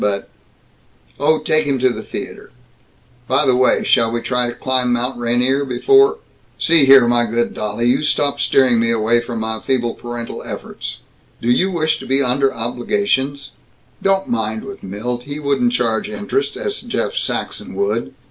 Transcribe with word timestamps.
But 0.03 0.29
Oh, 1.19 1.37
take 1.43 1.65
him 1.65 1.77
to 1.77 1.91
the 1.91 2.01
theater. 2.01 2.49
By 3.27 3.45
the 3.45 3.55
way; 3.55 3.83
shall 3.83 4.11
we 4.11 4.21
try 4.21 4.47
to 4.47 4.55
climb 4.55 4.91
Mount 4.91 5.19
Rainier 5.19 5.63
before" 5.63 6.17
"See 6.67 6.85
here, 6.85 7.07
my 7.07 7.27
good 7.27 7.53
dolly; 7.53 7.85
you 7.85 8.01
stop 8.01 8.39
steering 8.39 8.79
me 8.79 8.89
away 8.89 9.21
from 9.21 9.39
my 9.41 9.59
feeble 9.59 9.93
parental 9.93 10.41
efforts. 10.41 11.01
Do 11.39 11.51
you 11.51 11.69
wish 11.69 11.99
to 11.99 12.07
be 12.07 12.19
under 12.23 12.51
obligations" 12.51 13.51
"Don't 14.01 14.27
mind, 14.27 14.63
with 14.63 14.81
Milt. 14.81 15.25
He 15.25 15.37
wouldn't 15.39 15.71
charge 15.71 16.09
interest, 16.09 16.57
as 16.57 16.81
Jeff 16.81 17.13
Saxton 17.13 17.75
would. 17.75 18.15